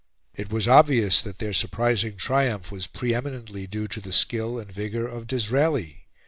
[0.33, 4.71] It was obvious that their surprising triumph was pre eminently due to the skill and
[4.71, 6.07] vigour of Disraeli.